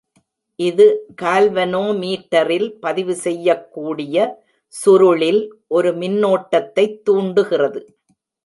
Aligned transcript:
இது, 0.59 0.85
கால்வனோமீட்டரில் 1.21 2.79
பதிவு 2.79 3.15
செய்யக்கூடிய 3.15 4.15
சுருளில் 4.73 5.41
ஒரு 5.67 5.91
மின்னோட்டத்தைத் 5.91 7.01
தூண்டுகிறது. 7.01 7.81